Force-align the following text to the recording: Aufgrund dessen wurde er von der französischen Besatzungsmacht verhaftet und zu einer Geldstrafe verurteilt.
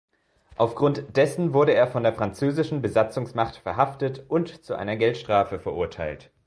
Aufgrund 0.57 1.15
dessen 1.15 1.53
wurde 1.53 1.75
er 1.75 1.85
von 1.85 2.01
der 2.01 2.13
französischen 2.15 2.81
Besatzungsmacht 2.81 3.57
verhaftet 3.57 4.25
und 4.31 4.65
zu 4.65 4.73
einer 4.73 4.95
Geldstrafe 4.97 5.59
verurteilt. 5.59 6.31